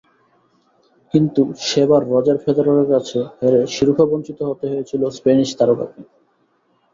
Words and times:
কিন্তু 1.13 1.41
সেবার 1.65 2.01
রজার 2.11 2.37
ফেদেরারের 2.43 2.87
কাছে 2.93 3.19
হেরে 3.37 3.61
শিরোপাবঞ্চিত 3.73 4.39
হতে 4.49 4.65
হয়েছিল 4.71 5.01
স্প্যানিশ 5.17 5.49
তারকাকে। 5.59 6.01